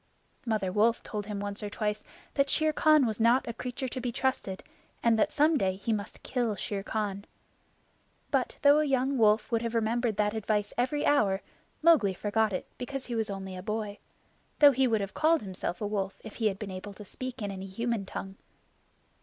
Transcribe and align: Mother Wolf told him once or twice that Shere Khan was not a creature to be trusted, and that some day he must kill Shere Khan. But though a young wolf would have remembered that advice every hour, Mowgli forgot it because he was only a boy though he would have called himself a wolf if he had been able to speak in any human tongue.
Mother 0.47 0.71
Wolf 0.71 1.03
told 1.03 1.27
him 1.27 1.39
once 1.39 1.61
or 1.61 1.69
twice 1.69 2.03
that 2.33 2.49
Shere 2.49 2.73
Khan 2.73 3.05
was 3.05 3.19
not 3.19 3.47
a 3.47 3.53
creature 3.53 3.87
to 3.89 4.01
be 4.01 4.11
trusted, 4.11 4.63
and 5.03 5.15
that 5.19 5.31
some 5.31 5.59
day 5.59 5.75
he 5.75 5.93
must 5.93 6.23
kill 6.23 6.55
Shere 6.55 6.81
Khan. 6.81 7.23
But 8.31 8.55
though 8.63 8.79
a 8.79 8.83
young 8.85 9.19
wolf 9.19 9.51
would 9.51 9.61
have 9.61 9.75
remembered 9.75 10.17
that 10.17 10.33
advice 10.33 10.73
every 10.75 11.05
hour, 11.05 11.43
Mowgli 11.83 12.15
forgot 12.15 12.51
it 12.51 12.65
because 12.79 13.05
he 13.05 13.13
was 13.15 13.29
only 13.29 13.55
a 13.55 13.61
boy 13.61 13.99
though 14.57 14.71
he 14.71 14.87
would 14.87 15.01
have 15.01 15.13
called 15.13 15.43
himself 15.43 15.81
a 15.81 15.85
wolf 15.85 16.17
if 16.23 16.37
he 16.37 16.47
had 16.47 16.57
been 16.57 16.71
able 16.71 16.93
to 16.93 17.05
speak 17.05 17.39
in 17.39 17.51
any 17.51 17.67
human 17.67 18.03
tongue. 18.07 18.37